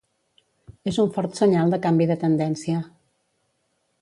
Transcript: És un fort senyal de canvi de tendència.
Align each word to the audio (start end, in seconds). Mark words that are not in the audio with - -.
És 0.91 0.97
un 1.03 1.11
fort 1.17 1.37
senyal 1.41 1.75
de 1.75 1.81
canvi 1.87 2.09
de 2.13 2.17
tendència. 2.27 2.81